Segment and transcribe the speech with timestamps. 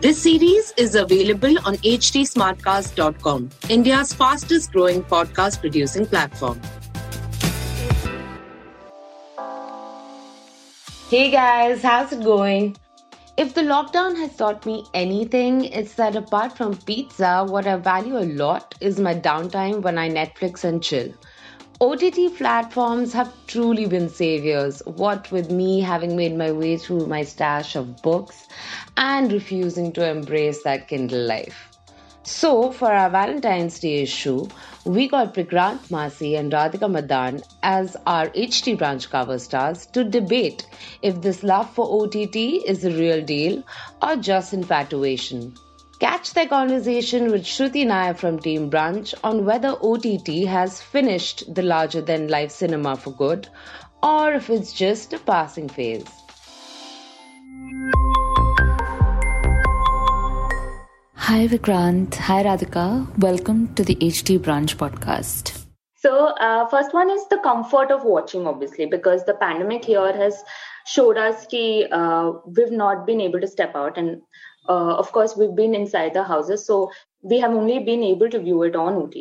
[0.00, 6.58] This series is available on htsmartcast.com, India's fastest growing podcast producing platform.
[11.10, 12.78] Hey guys, how's it going?
[13.36, 18.16] If the lockdown has taught me anything, it's that apart from pizza, what I value
[18.16, 21.12] a lot is my downtime when I Netflix and chill.
[21.82, 27.22] OTT platforms have truly been saviors, what with me having made my way through my
[27.22, 28.48] stash of books
[28.98, 31.70] and refusing to embrace that Kindle life.
[32.22, 34.46] So, for our Valentine's Day issue,
[34.84, 40.66] we got Vikrant Massey and Radhika Madan as our HT Brunch cover stars to debate
[41.00, 42.36] if this love for OTT
[42.66, 43.62] is a real deal
[44.02, 45.54] or just infatuation.
[46.00, 51.60] Catch their conversation with Shruti Nair from Team Brunch on whether OTT has finished the
[51.60, 53.48] larger than life cinema for good
[54.02, 56.08] or if it's just a passing phase.
[61.16, 63.18] Hi Vikrant, hi Radhika.
[63.18, 65.66] Welcome to the HT Brunch podcast.
[65.96, 70.42] So, uh, first one is the comfort of watching, obviously, because the pandemic here has
[70.86, 74.22] showed us that uh, we've not been able to step out, and
[74.72, 76.78] uh, of course we've been inside the houses so
[77.22, 79.16] we have only been able to view it on ott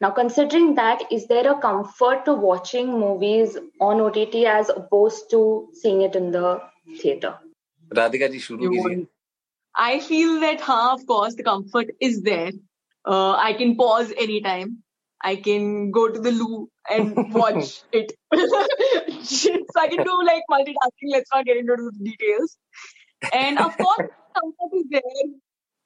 [0.00, 4.18] now considering that is there a comfort to watching movies on ott
[4.56, 5.40] as opposed to
[5.80, 6.60] seeing it in the
[7.02, 7.34] theater?
[8.00, 9.06] Radhika ji shuru
[9.86, 12.52] i feel that ha huh, of course the comfort is there.
[13.04, 14.78] Uh, i can pause anytime.
[15.28, 16.58] I can go to the loo
[16.92, 18.12] and watch it.
[19.30, 21.10] So i can do like multitasking.
[21.14, 22.56] Let's not get into the details.
[23.22, 24.08] And of course,
[24.90, 25.02] there.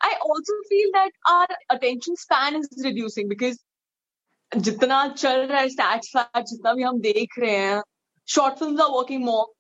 [0.01, 3.59] I also feel that our attention span is reducing because
[4.57, 7.83] जितना चल रहा है stats fat जितना भी हम देख रहे हैं
[8.29, 9.53] short films are working more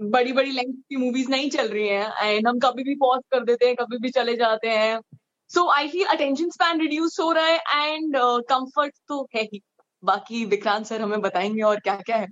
[0.00, 3.44] बड़ी बड़ी लेंथ की मूवीज़ नहीं चल रही हैं एंड हम कभी भी पॉज कर
[3.44, 5.00] देते हैं कभी भी चले जाते हैं।
[5.48, 8.16] So I feel attention span reduce हो रहा है एंड
[8.50, 9.62] कंफर्ट uh, तो है ही।
[10.04, 12.28] बाकी विक्रांत सर हमें बताएँगे और क्या क्या है।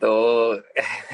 [0.00, 0.62] So,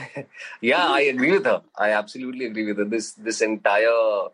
[0.60, 1.62] yeah, I agree with her.
[1.76, 2.84] I absolutely agree with her.
[2.84, 4.28] This this entire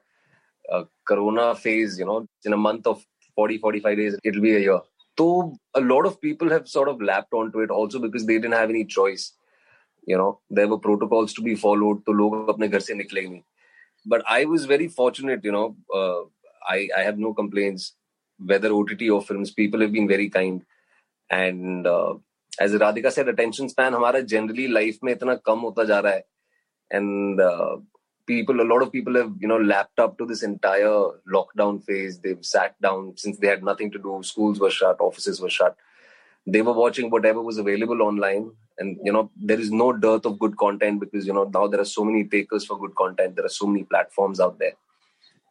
[0.70, 3.04] uh, Corona phase, you know, in a month of
[3.36, 4.80] 40, 45 days, it'll be a year.
[5.18, 8.52] So, a lot of people have sort of lapped onto it also because they didn't
[8.52, 9.32] have any choice.
[10.06, 12.02] You know, there were protocols to be followed.
[12.06, 13.42] So, log apne ghar se niklenge.
[14.06, 16.22] But I was very fortunate, you know, uh,
[16.66, 17.94] I, I have no complaints.
[18.38, 20.62] Whether OTT or films, people have been very kind.
[21.28, 22.14] And uh,
[22.59, 26.23] as Radhika said, attention span हमारा generally life में इतना कम होता जा रहा है.
[26.91, 27.77] And uh,
[28.27, 32.19] people, a lot of people have, you know, lapped up to this entire lockdown phase.
[32.19, 34.21] They've sat down since they had nothing to do.
[34.23, 35.75] Schools were shut, offices were shut.
[36.47, 38.51] They were watching whatever was available online.
[38.77, 41.79] And, you know, there is no dearth of good content because, you know, now there
[41.79, 43.35] are so many takers for good content.
[43.35, 44.73] There are so many platforms out there.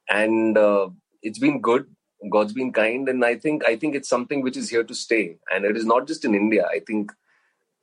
[0.09, 0.91] And uh,
[1.23, 1.87] it's been good.
[2.32, 3.08] God's been kind.
[3.08, 5.38] And I think, I think it's something which is here to stay.
[5.52, 6.68] And it is not just in India.
[6.68, 7.12] I think,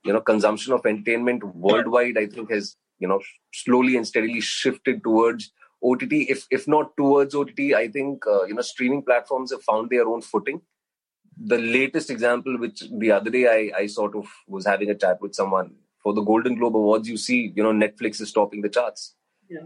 [0.05, 3.21] you know, consumption of entertainment worldwide, I think has you know
[3.53, 5.53] slowly and steadily shifted towards
[5.83, 6.13] OTT.
[6.13, 10.07] If if not towards OTT, I think uh, you know streaming platforms have found their
[10.07, 10.63] own footing.
[11.39, 15.21] The latest example, which the other day I, I sort of was having a chat
[15.21, 18.71] with someone for the Golden Globe Awards, you see, you know, Netflix is topping the
[18.71, 19.15] charts.
[19.51, 19.61] Yeah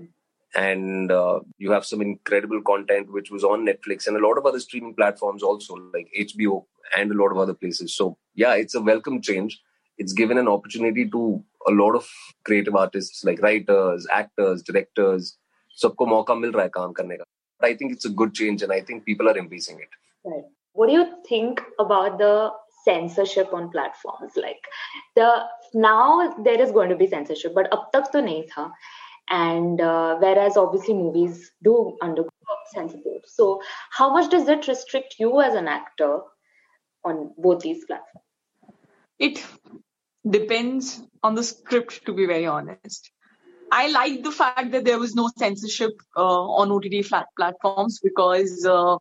[0.56, 4.46] And uh, you have some incredible content which was on Netflix and a lot of
[4.46, 6.66] other streaming platforms also, like HBO
[6.98, 7.96] and a lot of other places.
[7.96, 9.62] So, yeah, it's a welcome change.
[9.98, 12.08] It's given an opportunity to a lot of
[12.46, 15.38] creative artists like writers, actors, directors.
[15.82, 17.26] सबको मौका मिल रहा है काम करने का.
[17.62, 19.90] I think it's a good change and I think people are embracing it.
[20.24, 20.46] Right.
[20.74, 22.52] What do you think about the
[22.84, 24.34] censorship on platforms?
[24.36, 24.68] Like
[25.16, 28.72] the now there is going to be censorship, but up tak to nahi tha.
[29.31, 32.31] and uh, whereas obviously movies do undergo
[32.75, 33.25] censorship.
[33.27, 36.21] So how much does it restrict you as an actor
[37.05, 38.27] on both these platforms?
[39.19, 39.45] It
[40.29, 43.11] depends on the script, to be very honest.
[43.73, 48.67] I like the fact that there was no censorship uh, on OTT flat platforms because
[48.67, 48.97] uh,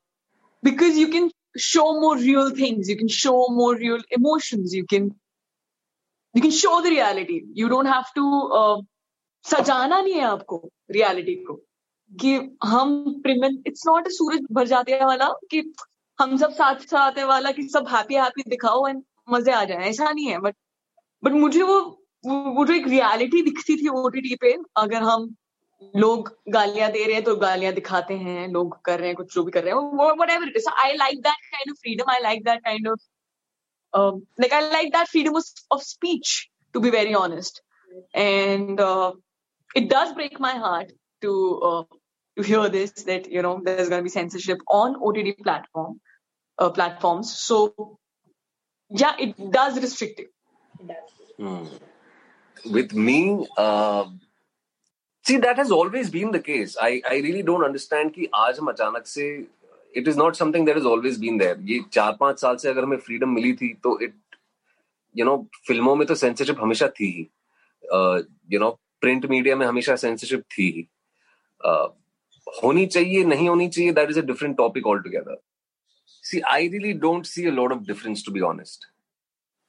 [0.61, 5.15] because you can show more real things, you can show more real emotions, you can
[6.35, 7.41] you can show the reality.
[7.53, 8.81] You don't have to uh,
[9.51, 10.57] सजाना नहीं है आपको
[10.91, 11.53] reality को
[12.11, 12.33] कि
[12.65, 15.61] हम प्रिमेन it's not a सूरज भर जाते हैं वाला कि
[16.19, 20.11] हम सब साथ साथ वाला कि सब हैप्पी हैप्पी दिखाओ एंड मज़े आ जाए, ऐसा
[20.11, 20.55] नहीं है। बट
[21.23, 21.79] बट मुझे वो
[22.23, 25.29] वो जो एक रियलिटी दिखती थी ओटीटी पे, अगर हम
[25.93, 29.43] लोग गालियाँ दे रहे हैं तो गालियाँ दिखाते हैं, लोग कर रहे हैं, कुछ जो
[29.43, 32.43] भी कर रहे हैं whatever it is I like that kind of freedom I like
[32.45, 32.99] that kind of
[34.41, 35.35] like I like that freedom
[35.71, 36.35] of speech
[36.73, 37.61] to be very honest
[38.15, 38.81] and
[39.74, 40.92] it does break my heart
[41.22, 41.82] to uh,
[42.36, 46.00] to hear this that you know there's going to be censorship on OTT platform
[46.58, 47.36] uh, platforms.
[47.36, 47.98] So
[48.90, 50.30] yeah, it does restrict it.
[50.80, 51.10] It does.
[51.38, 52.72] Hmm.
[52.72, 54.06] With me, uh,
[55.24, 56.76] see that has always been the case.
[56.80, 59.46] I I really don't understand कि आज हम अचानक से
[59.96, 61.56] it is not something that has always been there.
[61.70, 64.14] ये चार पांच साल से अगर हमें freedom मिली थी तो it
[65.14, 65.36] you know
[65.66, 67.28] फिल्मों में तो censorship हमेशा थी ही
[67.92, 68.22] uh,
[68.54, 70.87] you know print media में हमेशा सेंसरशिप थी ही
[71.61, 71.87] uh,
[72.63, 75.41] होनी चाहिए नहीं होनी चाहिए that is a different topic all together
[76.23, 78.85] see I really don't see a lot of difference to be honest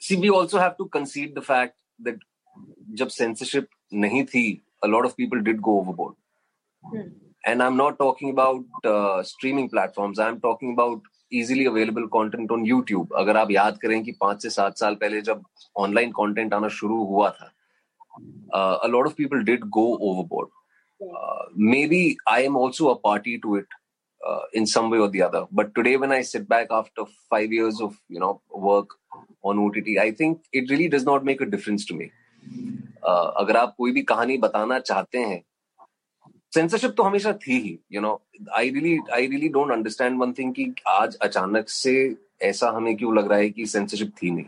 [0.03, 2.25] see we also have to consider the fact that
[2.99, 4.45] जब censorship नहीं थी
[4.83, 6.15] a lot of people did go overboard.
[6.85, 7.09] Hmm.
[7.45, 10.19] And I'm not talking about uh, streaming platforms.
[10.19, 11.01] I'm talking about
[11.33, 13.13] easily available content on YouTube.
[13.17, 15.45] अगर आप याद करें कि पाँच से सात साल पहले जब
[15.77, 17.53] ऑनलाइन कंटेंट आना शुरू हुआ था
[18.53, 20.49] uh, a lot of people did go overboard.
[21.01, 23.67] Uh, maybe I am also a party to it
[24.21, 25.47] uh, in some way or the other.
[25.51, 28.91] But today, when I sit back after five years of you know work
[29.43, 32.11] on OTT, I think it really does not make a difference to me.
[33.03, 35.43] Uh, अगर आप कोई भी कहानी बताना चाहते हैं
[36.55, 38.21] censorship तो हमेशा थी ही you know
[38.57, 41.95] I really I really don't understand one thing कि आज अचानक से
[42.43, 44.45] ऐसा हमें क्यों लग रहा है कि सेंसरशिप थी नहीं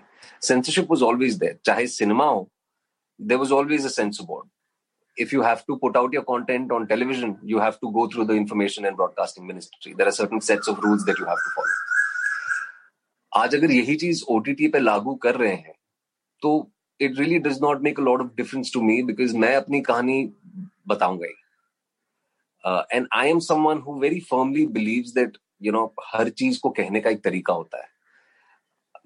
[0.48, 2.48] सेंसरशिप वाज ऑलवेज देयर चाहे सिनेमा हो
[3.18, 4.46] there was always a censor board.
[5.16, 8.24] If you have to put out your content on television, you have to go through
[8.24, 9.94] the Information and Broadcasting Ministry.
[9.94, 11.80] There are certain sets of rules that you have to follow.
[13.32, 15.74] आज अगर यही चीज़ OTT पे लागू कर रहे हैं
[16.42, 16.50] तो
[17.00, 20.16] it really does not make a lot of difference to me because मैं अपनी कहानी
[20.88, 26.60] बताऊँगा ही and I am someone who very firmly believes that you know हर चीज़
[26.62, 27.90] को कहने का एक तरीका होता है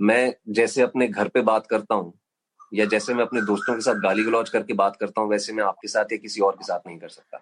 [0.09, 2.13] मैं जैसे अपने घर पे बात करता हूँ
[2.77, 5.65] या जैसे मैं अपने दोस्तों के साथ गाली गलौज करके बात करता हूँ वैसे मैं
[5.65, 7.39] आपके साथ या किसी और के साथ नहीं कर सकता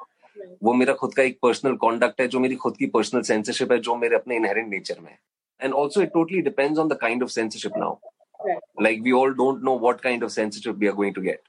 [0.63, 3.79] वो मेरा खुद का एक पर्सनल कॉन्डक्ट है जो मेरी खुद की पर्सनल सेंसरशिप है
[3.89, 5.17] जो मेरे अपने इनहेरेंट नेचर में
[5.61, 7.97] and also it totally depends on the kind of censorship now
[8.83, 11.43] like we all don't know what kind of censorship we are going to get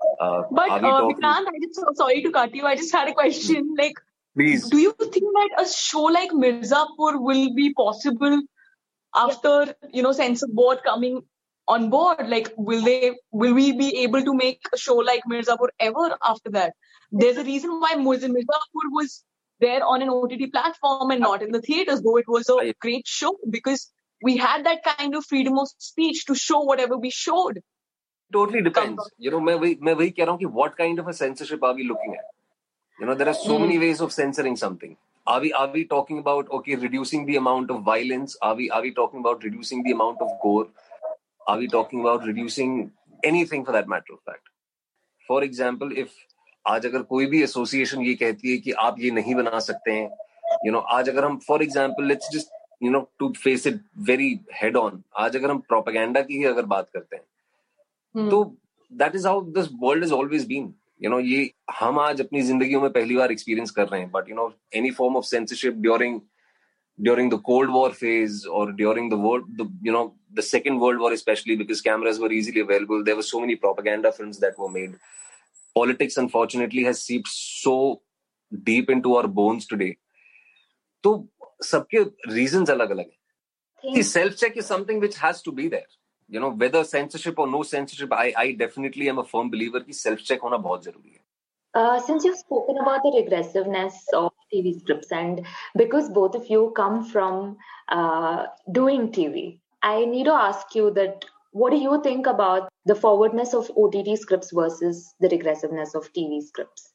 [0.00, 2.64] Uh, but uh, Vikrant, I just sorry to cut you.
[2.64, 3.64] I just had a question.
[3.64, 3.74] Hmm.
[3.78, 3.98] Like,
[4.36, 4.68] Please.
[4.68, 8.42] do you think that a show like Mirzapur will be possible
[9.14, 11.22] after you know censor board coming
[11.68, 15.68] on board like will they will we be able to make a show like mirzapur
[15.78, 16.74] ever after that?
[17.12, 19.22] There's a reason why mirzapur was
[19.60, 23.06] there on an ott platform and not in the theaters though it was a great
[23.06, 23.90] show because
[24.22, 27.60] we had that kind of freedom of speech to show whatever we showed.
[28.32, 29.10] Totally depends.
[29.18, 31.86] you know main wahi keh raha hu ki what kind of a censorship are we
[31.92, 32.26] looking at?
[33.00, 33.60] You know there are so mm.
[33.60, 33.82] many hmm.
[33.82, 34.96] ways of censoring something.
[35.26, 38.36] Are we are we talking about okay reducing the amount of violence?
[38.50, 40.68] Are we are we talking about reducing the amount of gore?
[41.48, 44.48] Are we talking about reducing anything for that matter of fact?
[45.28, 46.16] For example, if
[46.64, 50.08] आज अगर कोई भी association ये कहती है कि आप ये नहीं बना सकते हैं
[50.66, 52.48] यू नो आज अगर हम for example let's just
[52.82, 56.66] you know to face it very head on आज अगर हम प्रोपेगेंडा की ही अगर
[56.66, 58.30] बात करते हैं hmm.
[58.30, 58.44] तो
[58.92, 61.50] that is how this world is always been you know ये
[61.80, 64.90] हम आज अपनी जिंदगियों में पहली बार एक्सपीरियंस कर रहे हैं but you know any
[65.00, 66.20] form of censorship during
[67.01, 70.99] during the Cold War phase or during the world, the, you know, the Second World
[70.99, 73.03] War, especially because cameras were easily available.
[73.03, 74.95] There were so many propaganda films that were made.
[75.75, 78.01] Politics, unfortunately, has seeped so
[78.63, 79.97] deep into our bones today.
[81.03, 81.27] So,
[81.63, 83.05] सबके reasons अलग अलग
[83.85, 84.03] हैं.
[84.03, 85.87] self check is something which has to be there.
[86.29, 89.93] You know, whether censorship or no censorship, I, I definitely am a firm believer कि
[89.93, 91.19] self check होना बहुत जरूरी है.
[91.75, 96.72] Uh, since you've spoken about the regressiveness of TV scripts, and because both of you
[96.76, 97.56] come from
[97.88, 102.94] uh, doing TV, I need to ask you that what do you think about the
[102.94, 106.92] forwardness of OTT scripts versus the regressiveness of TV scripts?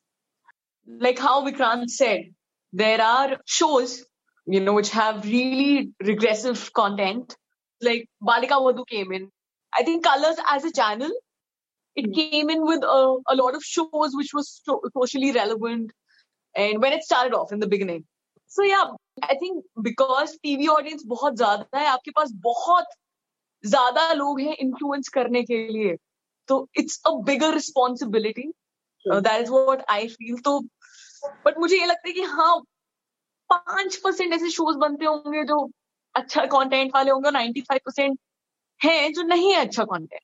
[0.87, 2.33] Like how Vikrant said,
[2.71, 4.05] there are shows,
[4.45, 7.35] you know, which have really regressive content.
[7.81, 9.29] like Balika Vadhu came in.
[9.77, 11.11] I think Colors as a channel,
[11.95, 15.91] it came in with a, a lot of shows which was so, socially relevant.
[16.55, 18.05] And when it started off in the beginning.
[18.47, 18.91] So yeah,
[19.23, 22.85] I think because TV audience बहुत ज़्यादा है आपके पास बहुत
[23.63, 25.95] ज़्यादा लोग हैं influence करने के लिए
[26.47, 28.49] तो it's a bigger responsibility.
[29.05, 30.37] Uh, that is what I feel.
[30.43, 30.59] तो
[31.45, 32.59] but मुझे ये लगता है कि हाँ
[33.49, 35.71] पाँच परसेंट ऐसे शोज़ बनते होंगे जो
[36.15, 38.19] अच्छा कंटेंट वाले होंगे और नाइन्टी फाइव परसेंट
[38.83, 40.21] है जो नहीं है अच्छा कंटेंट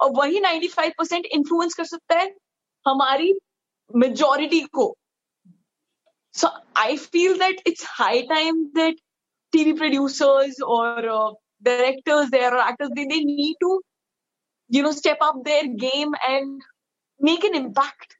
[0.00, 2.26] और वही नाइन्टी फाइव परसेंट इन्फ्लुएंस कर सकता है
[2.86, 3.32] हमारी
[3.96, 4.96] मेजोरिटी को.
[6.34, 8.94] So I feel that it's high time that
[9.54, 11.30] TV producers or uh,
[11.62, 13.80] directors there or actors, they, they need to,
[14.68, 16.60] you know, step up their game and
[17.20, 18.16] make an impact.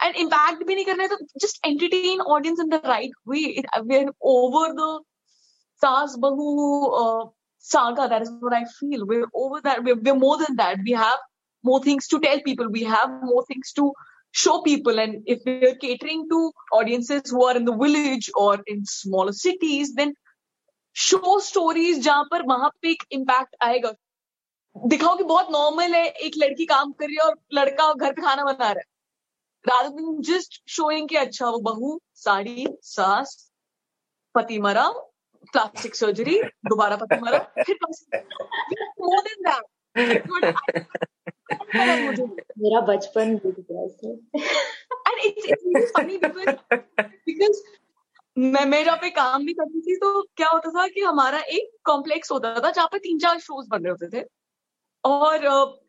[0.00, 1.08] And impact bhi nahi
[1.40, 3.62] just entertain audience in the right way.
[3.82, 5.00] We're over the
[5.76, 6.46] Sas Bahu
[7.02, 7.28] uh,
[7.58, 8.08] saga.
[8.08, 9.06] That is what I feel.
[9.06, 9.84] We're over that.
[9.84, 10.78] We're, we're more than that.
[10.84, 11.18] We have
[11.62, 12.70] more things to tell people.
[12.70, 13.92] We have more things to
[14.34, 14.98] show people.
[14.98, 19.94] And if we're catering to audiences who are in the village or in smaller cities,
[19.94, 20.14] then
[20.96, 23.92] show stories जहाँ पर वहाँ पे एक impact आएगा
[24.76, 28.22] दिखाओ कि बहुत normal है एक लड़की काम कर रही है और लड़का घर पे
[28.22, 28.90] खाना बना रहा है
[29.64, 33.36] rather than just showing कि अच्छा वो बहू साड़ी सास
[34.34, 34.88] पति मरा
[35.52, 37.78] प्लास्टिक सर्जरी दोबारा पति मरा फिर
[39.00, 41.06] मोर देन दैट
[41.52, 47.62] मेरा बचपन एंड इट्स फनी बिकॉज़
[48.36, 51.70] मैं मैं जहाँ पे काम भी करती थी तो क्या होता था कि हमारा एक
[51.84, 54.24] कॉम्प्लेक्स होता था जहाँ पे तीन चार शोज़ बन रहे होते थे।
[55.04, 55.38] और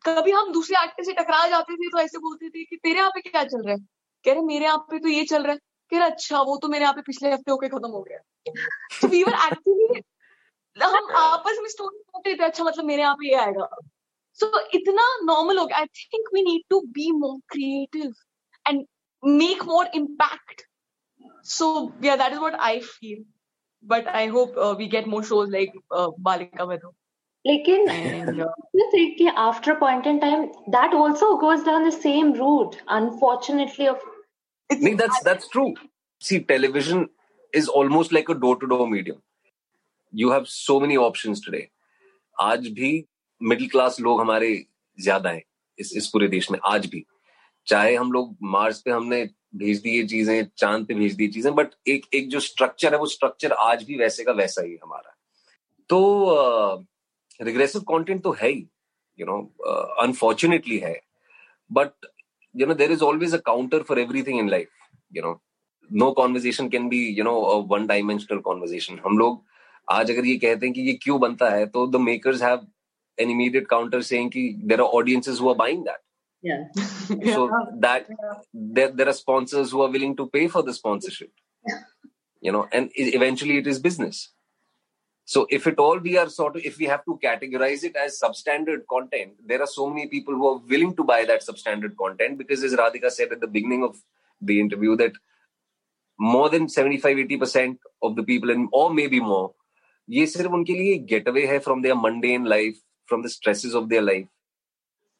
[0.05, 3.09] कभी हम दूसरे एक्टर से टकरा जाते थे तो ऐसे बोलते थे कि तेरे यहाँ
[3.09, 3.79] पे क्या चल रहा है?
[4.25, 5.57] कह रहे, मेरे यहाँ पे तो ये चल रहा है।
[5.91, 8.19] कह रहे अच्छा वो तो मेरे यहाँ पे पिछले हफ़्ते होके खत्म हो गया।
[9.07, 10.01] वी वर एक्चुअली
[10.77, 13.67] हम आपस में स्टोरी बोलते थे अच्छा मतलब मेरे यहाँ पे ये आएगा।
[14.33, 18.11] so it's itna normal i think we need to be more creative
[18.67, 18.85] and
[19.23, 20.65] make more impact.
[21.43, 23.19] So yeah that is what i feel.
[23.81, 26.93] But i hope uh, we get more shows like uh, Balika Vadhu
[27.45, 33.87] like uh, after a point in time that also goes down the same route unfortunately
[33.87, 33.97] of
[34.69, 35.75] it's, Nick, that's that's true.
[36.19, 37.09] See television
[37.53, 39.21] is almost like a door to door medium.
[40.11, 41.69] You have so many options today.
[42.41, 42.87] आज भी
[43.43, 44.53] middle class लोग हमारे
[44.97, 45.43] ज़्यादा हैं
[45.79, 47.05] इस इस पूरे देश में आज भी।
[47.67, 49.23] चाहे हम लोग मार्स पे हमने
[49.55, 53.05] भेज दिए चीज़ें चाँद पे भेज दी चीज़ें बट एक एक जो स्ट्रक्चर है वो
[53.07, 55.15] स्ट्रक्चर आज भी वैसे का वैसा ही हमारा।
[55.89, 56.85] तो
[57.39, 58.67] रिग्रेसिव uh, कंटेंट तो है ही
[59.19, 59.37] यू नो
[60.01, 60.99] अनफॉर्चुनेटली है।
[61.69, 62.05] But
[62.55, 64.69] you know there is always a counter for everything in life
[65.13, 65.39] you know
[65.89, 67.33] no conversation can be you know
[67.71, 69.43] one dimensional conversation हम लोग
[69.87, 72.67] आज अगर ये कहते हैं कि ये क्यों बनता है तो the makers have
[73.18, 76.00] an immediate counter saying कि there are audiences who are buying that
[76.42, 76.64] yeah
[77.34, 78.06] so that
[78.54, 81.30] there, there are sponsors who are willing to pay for the sponsorship
[82.40, 84.28] you know and eventually it is business
[85.24, 88.20] so if at all we are sort of if we have to categorize it as
[88.20, 92.38] substandard content there are so many people who are willing to buy that substandard content
[92.38, 93.96] because as radhika said at the beginning of
[94.42, 95.12] the interview that
[96.20, 99.54] more than 75 80% of the people and or maybe more
[100.08, 102.78] ये सिर्फ उनके लिए get away है from there mundane life
[103.13, 104.27] from the stresses of their life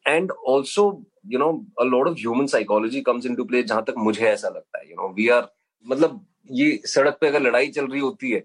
[0.06, 0.86] and also
[1.32, 4.80] you know a lot of human psychology comes in to जहाँ तक मुझे ऐसा लगता
[4.80, 5.48] है यू नो वी आर
[5.86, 8.40] मतलब ये सड़क पे अगर लड़ाई चल रही होती है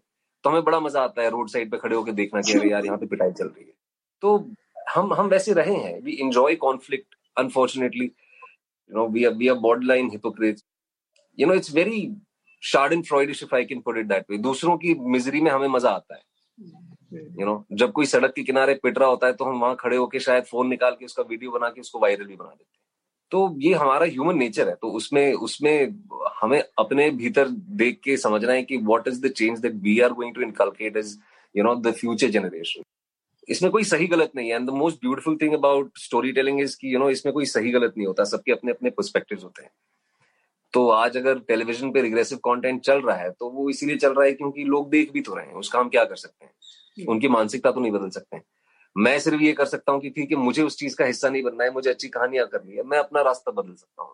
[0.45, 2.85] तो हमें बड़ा मज़ा आता है रोड साइड पे खड़े होकर देखना कि अरे यार,
[2.87, 3.73] यहाँ पे पिटाई चल रही है।
[4.23, 4.37] तो
[4.95, 9.57] हम हम वैसे रहे हैं we enjoy conflict unfortunately you know we are we are
[9.65, 10.65] border line hypocrites
[11.39, 12.01] you know it's very
[12.63, 15.69] shard and Freudish if I can put it that way दूसरों की मिजरी में हमें
[15.69, 16.23] मज़ा आता है।
[17.13, 19.97] यू नो जब कोई सड़क के किनारे पिट रहा होता है तो हम वहाँ खड़े
[19.97, 22.77] होकर शायद फ़ोन निकाल के उसका वीडियो बना के उसको वायरल भी बना देते हैं।
[23.33, 26.05] तो ये हमारा ह्यूमन नेचर है। तो उसमें उसमें
[26.41, 30.13] हमें अपने भीतर देख के समझना है कि what is the change that we are
[30.13, 31.17] going to inculcate is
[31.55, 32.83] you know the future generation
[33.49, 36.77] इसमें कोई सही गलत नहीं है। And the most beautiful thing about story telling is
[36.81, 39.71] की यू नो इसमें कोई सही गलत नहीं होता। सबके अपने अपने पर्सपेक्टिव होते हैं।
[40.75, 44.25] तो आज अगर टेलीविज़न पे रिग्रेसिव कंटेंट चल रहा है तो वो इसीलिए चल रहा
[44.25, 46.53] है क्योंकि लोग देख भी तो रहे हैं। उसका हम क्या कर सकते हैं?
[47.07, 48.41] उनकी मानसिकता तो नहीं बदल सकते
[48.97, 51.43] मैं सिर्फ़ ये कर सकता हूँ कि ठीक है मुझे उस चीज़ का हिस्सा नहीं
[51.43, 54.13] बनना है मुझे अच्छी कहानियाँ करनी है मैं अपना रास्ता बदल सकता हूँ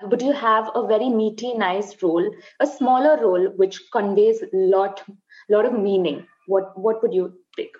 [0.00, 5.02] But you have a very meaty, nice role, a smaller role which conveys lot,
[5.48, 6.26] lot of meaning.
[6.46, 7.70] What, what would you pick,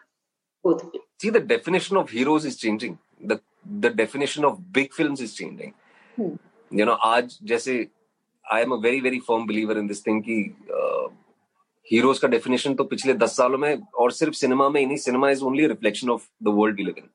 [0.65, 1.03] both of you?
[1.21, 2.99] See, the definition of heroes is changing.
[3.21, 3.41] The,
[3.85, 5.75] the definition of big films is changing.
[6.17, 6.37] Hmm.
[6.71, 7.89] You know, आज जैसे
[8.51, 11.09] I am a very very firm believer in this thing कि uh,
[11.93, 15.31] heroes का definition तो पिछले दस सालों में, और सिर्फ़ सिनेमा में ही नहीं cinema
[15.31, 17.09] is only reflection of the world we live in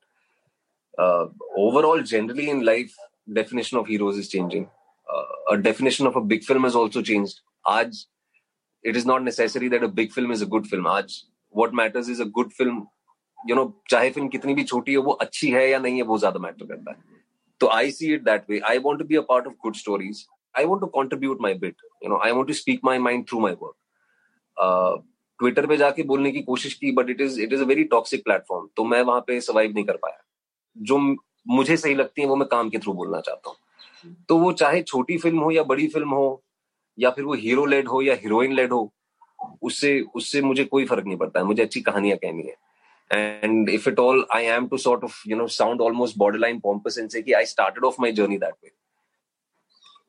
[1.66, 2.94] overall generally in life
[3.40, 4.64] definition of heroes is
[5.50, 7.40] a definition of a big film has also changed.
[7.66, 7.96] Aaj,
[8.84, 10.84] it is not necessary that a big film is a good film.
[10.84, 11.16] Aaj,
[11.54, 12.78] what matters is a good film,
[13.50, 16.18] you know, चाहे film कितनी भी छोटी हो, वो अच्छी है या नहीं है, वो
[16.18, 16.96] ज़्यादा मैटर करता है.
[17.60, 20.24] तो I see it that way I want to be a part of good stories
[20.54, 23.40] I want to contribute my bit you know I want to speak my mind through
[23.40, 23.74] my work
[24.58, 28.24] Twitter पे जाके बोलने की कोशिश की but it is it is a very toxic
[28.24, 30.22] platform तो मैं वहाँ पे सर्वाइव नहीं कर पाया।
[30.76, 30.98] जो
[31.48, 34.82] मुझे सही लगती है, वो मैं काम के थ्रू बोलना चाहता हूँ। तो वो चाहे
[34.82, 36.42] छोटी फ़िल्म हो या बड़ी फ़िल्म हो,
[36.98, 38.92] या फिर वो हीरो लेड हो या हीरोइन लेड हो,
[39.62, 42.56] उससे उससे मुझे कोई फ़र्क नहीं पड़ता है, मुझे अच्छी कहानियाँ कहनी है।
[43.10, 46.96] And if at all, i am to sort of, you know, sound almost borderline pompous
[46.96, 48.70] and say ki i started off my journey that way.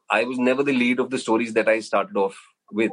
[0.10, 2.38] I was never the lead of the stories that i started off
[2.72, 2.92] with.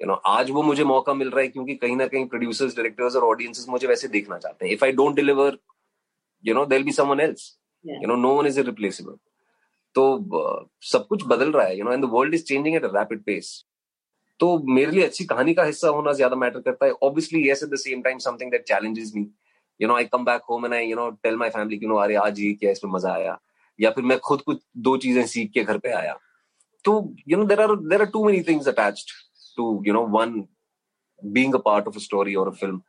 [0.00, 3.16] You know आज वो मुझे मौका मिल रहा है क्योंकि कहीं ना कहीं प्रोड्यूसर्स डायरेक्टर्स
[3.16, 5.58] और ऑडियंसेस मुझे वैसे देखना चाहते हैं। If I don't deliver
[6.44, 7.50] you know there be someone else
[7.84, 9.16] you know no one is replaceable
[9.94, 12.84] तो uh, सब कुछ बदल रहा है you know and the world is changing at
[12.84, 13.52] a rapid pace
[14.40, 17.70] तो मेरे लिए अच्छी कहानी का हिस्सा होना ज़्यादा मैटर करता है। Obviously yes at
[17.70, 19.26] the same time something that challenges me
[19.80, 21.96] you know I come back home and I you know tell my family कि नो
[21.98, 23.38] अरे आज ये क्या इसमें मज़ा आया।
[23.78, 26.18] या फिर मैं खुद कुछ दो चीज़ें सीख के घर पे आया।
[26.84, 26.92] तो
[27.28, 29.10] you know there are there are too many things attached
[29.57, 30.35] to you know one
[31.37, 32.83] being a part of a story or a film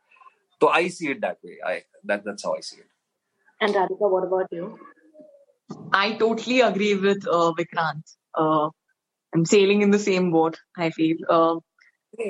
[0.61, 2.89] so i see it that way i that that's how i see it
[3.61, 4.67] and radhika what about you
[6.01, 8.67] i totally agree with uh, vikrant uh,
[9.33, 11.55] i'm sailing in the same boat i feel uh,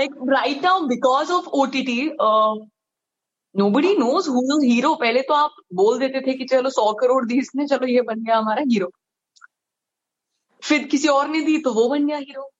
[0.00, 1.76] like right now because of ott
[2.28, 2.56] uh,
[3.54, 7.24] nobody knows who's the hero पहले तो आप बोल देते थे कि चलो सौ करोड़
[7.26, 8.90] दी इसने चलो ये बन गया हमारा हीरो
[10.62, 12.50] फिर किसी और ने दी तो वो बन गया हीरो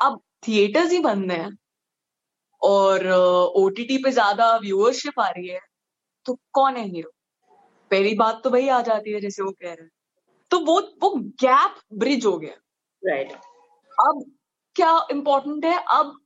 [0.00, 1.50] अब थिएटर्स ही बंद हैं
[2.62, 3.06] और
[3.56, 5.60] ओटीटी पे ज़्यादा व्यूअरशिप आ रही है
[6.26, 7.10] तो कौन है हीरो
[7.90, 9.90] पहली बात तो वही आ जाती है जैसे वो कह रहे हैं।
[10.50, 11.10] तो वो वो
[11.42, 12.54] गैप ब्रिज हो गया।
[13.02, 13.42] Right right.
[13.98, 14.24] अब
[14.76, 15.78] क्या इम्पोर्टेंट है?
[15.90, 16.18] अब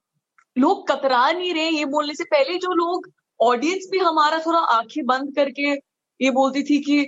[0.57, 5.05] लोग कतरा नहीं रहे ये बोलने से पहले जो लोग ऑडियंस भी हमारा थोड़ा आँखें
[5.07, 5.73] बंद करके
[6.21, 7.05] ये बोलती थी कि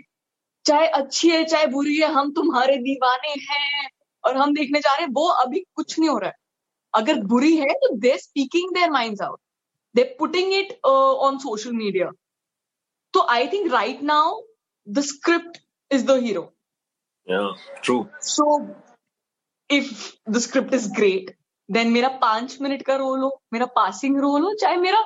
[0.64, 3.88] चाहे अच्छी है चाहे बुरी है हम तुम्हारे दीवाने हैं
[4.24, 6.36] और हम देखने जा रहे हैं वो अभी कुछ नहीं हो रहा है।
[6.94, 9.38] अगर बुरी है तो they speaking their mind out
[9.94, 12.10] they putting it on social media
[13.14, 14.40] तो I think right now
[14.86, 15.58] the script
[15.90, 16.42] is the hero
[17.26, 18.46] true so
[19.70, 19.92] if
[20.30, 21.36] the script is great
[21.68, 25.04] then मेरा पाँच मिनट का रोल हो मेरा पासिंग रोल हो चाहे मेरा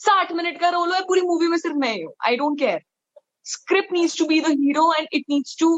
[0.00, 2.58] साठ मिनट का रोल हो या पूरी मूवी में सिर्फ़ मैं ही हूँ I don't
[2.58, 2.80] care
[3.46, 5.68] script needs to be the hero and it needs to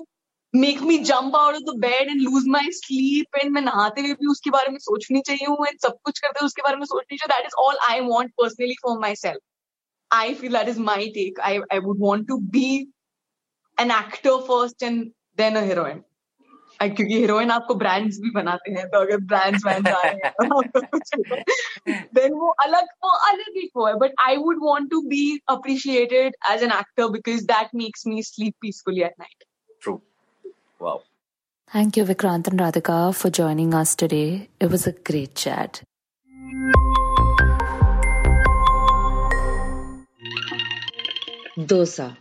[0.55, 4.13] make me jump out of the bed and lose my sleep and मैं नहाते हुए
[4.13, 6.85] भी उसके बारे में सोचनी चाहिए हूँ एंड सब कुछ करते हुए उसके बारे में
[6.87, 9.41] सोचनी चाहिए। That is all I want personally for my self
[10.11, 12.67] I feel that is my take I I would want to be
[13.79, 15.05] an actor first and
[15.37, 16.03] then a heroine
[16.81, 20.61] क्योंकि हीरोइन आपको ब्रांड्स भी बनाते हैं तो अगर ब्रांड्स आ रहे हैं तो
[22.15, 26.37] देन वो अलग वो अलग ही वो है। But I would want to be appreciated
[26.51, 29.45] as an actor because that makes me sleep peacefully at night
[30.83, 31.05] Wow.
[31.73, 34.49] Thank you, Vikrant and Radhika, for joining us today.
[34.59, 35.81] It was a great chat.
[41.57, 42.17] Dosa.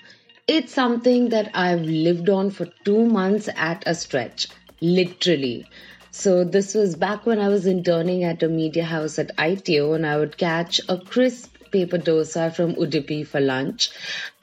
[0.47, 4.47] It's something that I've lived on for two months at a stretch.
[4.79, 5.65] Literally.
[6.11, 10.05] So this was back when I was interning at a media house at ITO and
[10.05, 13.89] I would catch a crisp paper dosa from Udupi for lunch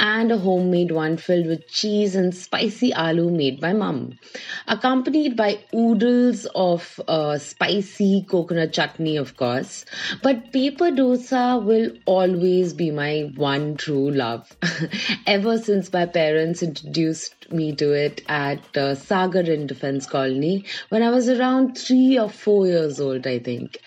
[0.00, 4.18] and a homemade one filled with cheese and spicy aloo made by mum,
[4.66, 9.84] accompanied by oodles of uh, spicy coconut chutney, of course.
[10.22, 14.56] But paper dosa will always be my one true love.
[15.26, 21.02] Ever since my parents introduced me to it at uh, Sagar in Defense Colony when
[21.02, 23.78] I was around three or four years old, I think.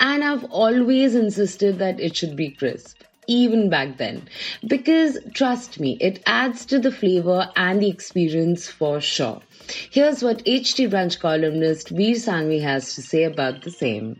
[0.00, 2.89] And I've always insisted that it should be crisp
[3.26, 4.28] even back then.
[4.66, 9.40] Because trust me, it adds to the flavor and the experience for sure.
[9.90, 14.16] Here's what HT Brunch columnist Vir Sanghvi has to say about the same.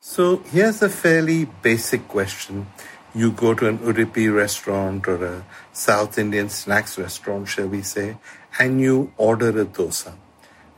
[0.00, 2.66] So here's a fairly basic question.
[3.14, 8.16] You go to an Udupi restaurant or a South Indian snacks restaurant, shall we say,
[8.58, 10.14] and you order a dosa.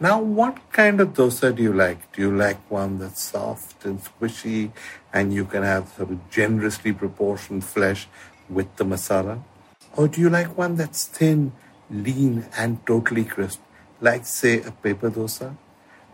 [0.03, 2.11] Now, what kind of dosa do you like?
[2.13, 4.73] Do you like one that's soft and squishy
[5.13, 8.09] and you can have of generously proportioned flesh
[8.49, 9.43] with the masala?
[9.95, 11.53] Or do you like one that's thin,
[11.91, 13.61] lean, and totally crisp,
[14.01, 15.55] like, say, a paper dosa?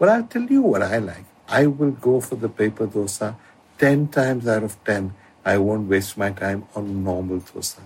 [0.00, 1.26] Well, I'll tell you what I like.
[1.48, 3.36] I will go for the paper dosa
[3.78, 5.14] 10 times out of 10.
[5.44, 7.82] I won't waste my time on normal dosa.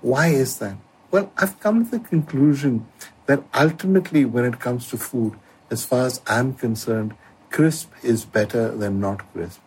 [0.00, 0.76] Why is that?
[1.10, 2.86] Well, I've come to the conclusion
[3.26, 5.38] that ultimately, when it comes to food,
[5.70, 7.14] as far as I'm concerned,
[7.50, 9.60] crisp is better than not crisp.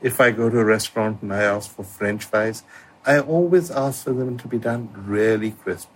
[0.00, 2.62] If I go to a restaurant and I ask for French fries,
[3.04, 5.88] I always ask for them to be done really crisp.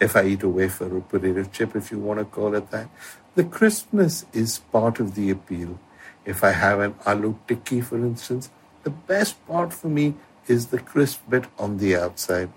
[0.00, 2.88] If I eat a wafer or potato chip, if you want to call it that,
[3.34, 5.78] the crispness is part of the appeal.
[6.24, 8.50] If I have an aloo tikki, for instance,
[8.82, 10.14] the best part for me
[10.46, 12.50] is the crisp bit on the outside.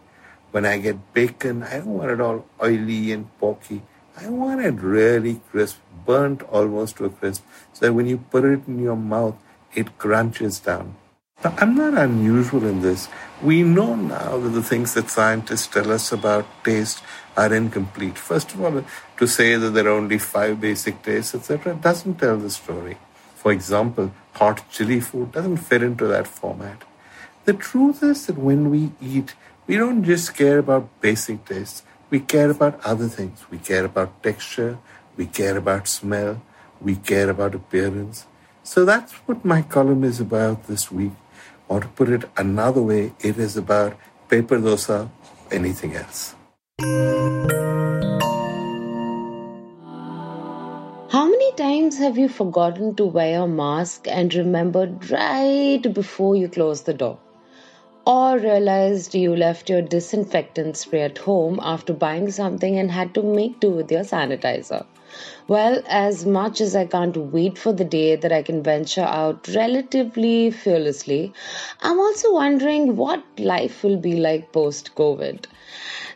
[0.51, 3.83] When I get bacon, I don't want it all oily and porky.
[4.17, 7.43] I want it really crisp, burnt almost to a crisp,
[7.73, 9.35] so that when you put it in your mouth,
[9.73, 10.95] it crunches down.
[11.43, 13.07] Now, I'm not unusual in this.
[13.41, 17.01] We know now that the things that scientists tell us about taste
[17.35, 18.17] are incomplete.
[18.17, 18.83] First of all,
[19.17, 22.97] to say that there are only five basic tastes, etc., doesn't tell the story.
[23.35, 26.83] For example, hot chili food doesn't fit into that format.
[27.45, 29.33] The truth is that when we eat,
[29.65, 33.45] we don't just care about basic tastes, we care about other things.
[33.49, 34.77] We care about texture,
[35.15, 36.41] we care about smell,
[36.81, 38.27] we care about appearance.
[38.63, 41.13] So that's what my column is about this week.
[41.69, 43.97] Or to put it another way, it is about
[44.27, 45.09] paper dosa,
[45.51, 46.35] anything else.
[51.09, 56.49] How many times have you forgotten to wear a mask and remembered right before you
[56.49, 57.19] close the door?
[58.05, 63.21] Or realized you left your disinfectant spray at home after buying something and had to
[63.21, 64.85] make do with your sanitizer.
[65.47, 69.47] Well, as much as I can't wait for the day that I can venture out
[69.49, 71.33] relatively fearlessly,
[71.81, 75.45] I'm also wondering what life will be like post COVID.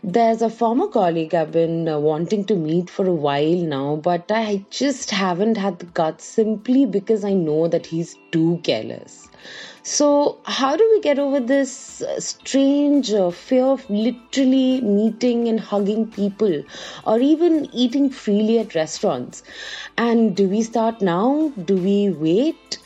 [0.03, 4.31] There's a former colleague I've been uh, wanting to meet for a while now, but
[4.31, 9.27] I just haven't had the guts simply because I know that he's too careless.
[9.87, 15.59] So, how do we get over this uh, strange uh, fear of literally meeting and
[15.59, 16.63] hugging people
[17.05, 19.43] or even eating freely at restaurants?
[19.95, 21.51] And do we start now?
[21.65, 22.79] Do we wait?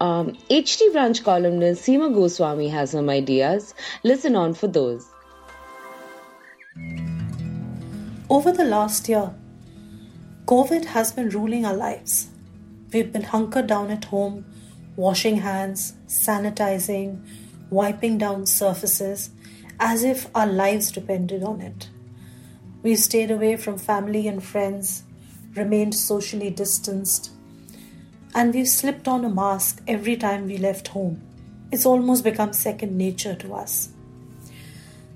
[0.00, 3.72] Um, HT Brunch columnist Seema Goswami has some ideas.
[4.02, 5.08] Listen on for those.
[8.28, 9.32] Over the last year,
[10.46, 12.28] COVID has been ruling our lives.
[12.92, 14.44] We've been hunkered down at home
[15.00, 17.18] washing hands, sanitizing,
[17.70, 19.30] wiping down surfaces
[19.78, 21.88] as if our lives depended on it.
[22.82, 25.04] We stayed away from family and friends,
[25.54, 27.30] remained socially distanced,
[28.34, 31.22] and we've slipped on a mask every time we left home.
[31.72, 33.88] It's almost become second nature to us.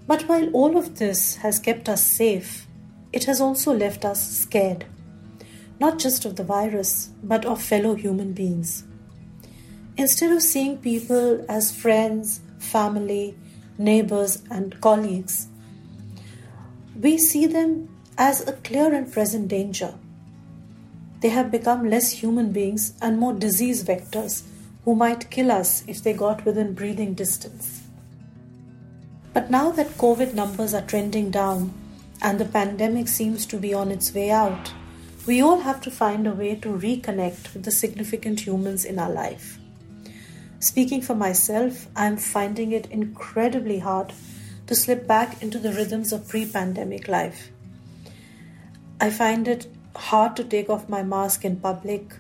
[0.07, 2.67] But while all of this has kept us safe,
[3.13, 4.87] it has also left us scared,
[5.79, 8.85] not just of the virus, but of fellow human beings.
[9.97, 13.37] Instead of seeing people as friends, family,
[13.79, 15.47] neighbors, and colleagues,
[17.01, 19.95] we see them as a clear and present danger.
[21.21, 24.43] They have become less human beings and more disease vectors
[24.85, 27.83] who might kill us if they got within breathing distance.
[29.33, 31.73] But now that COVID numbers are trending down
[32.21, 34.73] and the pandemic seems to be on its way out,
[35.25, 39.11] we all have to find a way to reconnect with the significant humans in our
[39.11, 39.59] life.
[40.65, 44.15] Speaking for myself, I'm finding it incredibly hard
[44.67, 47.51] to slip back into the rhythms of pre pandemic life.
[48.99, 52.15] I find it hard to take off my mask in public,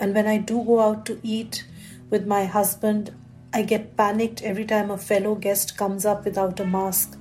[0.00, 1.66] and when I do go out to eat
[2.08, 3.14] with my husband,
[3.52, 7.18] I get panicked every time a fellow guest comes up without a mask.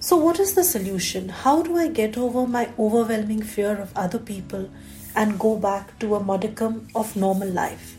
[0.00, 1.30] So, what is the solution?
[1.30, 4.68] How do I get over my overwhelming fear of other people
[5.16, 7.96] and go back to a modicum of normal life?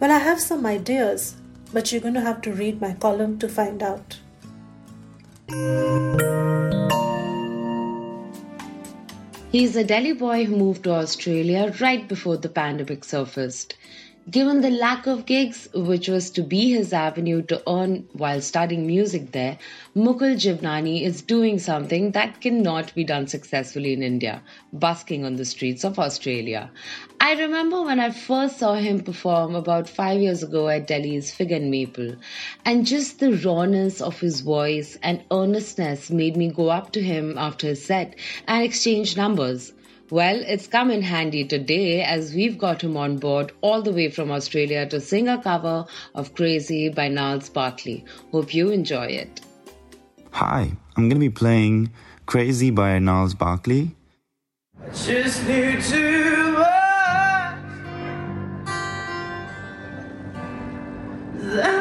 [0.00, 1.36] Well, I have some ideas,
[1.74, 4.18] but you're going to have to read my column to find out.
[9.52, 13.76] He's a Delhi boy who moved to Australia right before the pandemic surfaced.
[14.30, 18.86] Given the lack of gigs, which was to be his avenue to earn while studying
[18.86, 19.58] music there,
[19.96, 25.44] Mukul Jiwnani is doing something that cannot be done successfully in India, busking on the
[25.44, 26.70] streets of Australia.
[27.20, 31.50] I remember when I first saw him perform about five years ago at Delhi's Fig
[31.50, 32.14] and Maple,
[32.64, 37.36] and just the rawness of his voice and earnestness made me go up to him
[37.36, 38.14] after his set
[38.46, 39.72] and exchange numbers.
[40.10, 44.10] Well, it's come in handy today as we've got him on board all the way
[44.10, 48.04] from Australia to sing a cover of Crazy by Gnarls Barkley.
[48.32, 49.40] Hope you enjoy it.
[50.32, 51.92] Hi, I'm going to be playing
[52.26, 53.94] Crazy by Gnarls Barkley.
[54.82, 56.58] I Just knew too
[61.44, 61.79] much.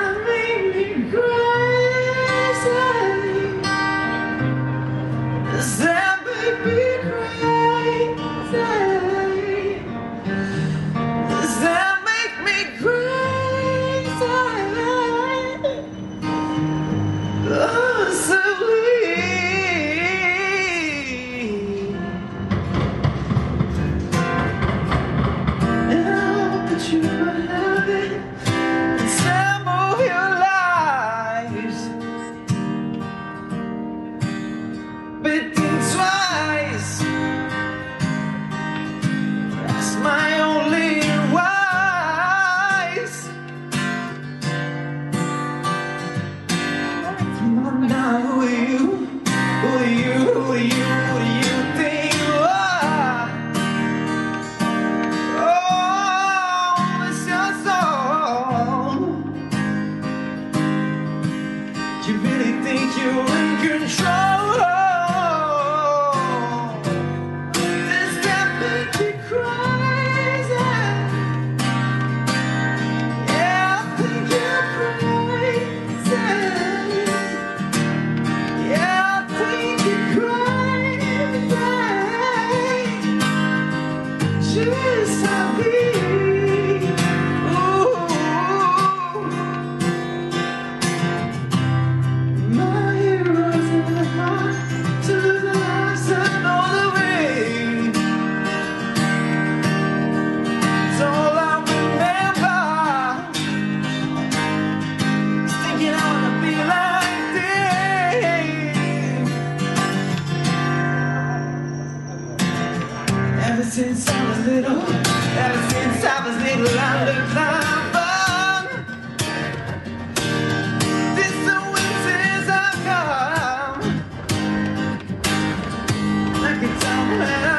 [126.81, 127.58] I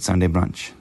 [0.00, 0.72] great Sunday brunch.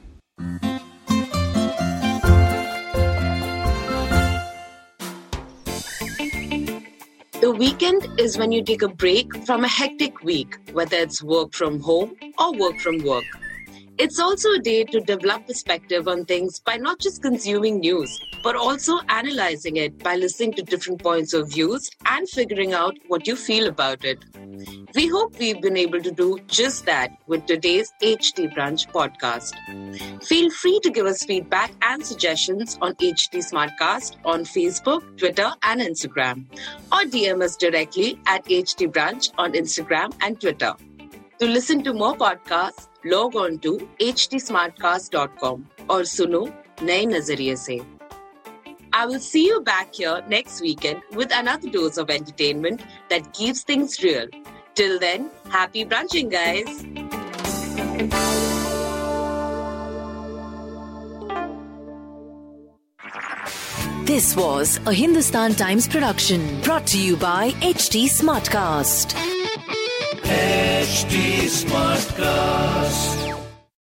[7.41, 11.53] The weekend is when you take a break from a hectic week, whether it's work
[11.53, 13.25] from home or work from work.
[13.99, 18.55] It's also a day to develop perspective on things by not just consuming news, but
[18.55, 23.35] also analyzing it by listening to different points of views and figuring out what you
[23.35, 24.23] feel about it.
[24.95, 29.53] We hope we've been able to do just that with today's HT Brunch podcast.
[30.23, 35.81] Feel free to give us feedback and suggestions on HT Smartcast on Facebook, Twitter, and
[35.81, 36.45] Instagram,
[36.93, 40.73] or DM us directly at HT Brunch on Instagram and Twitter.
[41.39, 46.44] To listen to more podcasts, log on to htsmartcast.com or suno
[46.82, 47.80] नए नजरिए से
[48.96, 53.64] I will see you back here next weekend with another dose of entertainment that keeps
[53.64, 54.28] things real.
[54.76, 56.84] Till then, happy brunching, guys.
[64.06, 69.37] This was a Hindustan Times production brought to you by HT Smartcast.
[70.29, 73.18] HT Smartcast.